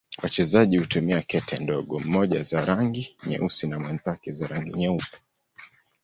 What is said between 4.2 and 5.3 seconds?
za rangi nyeupe.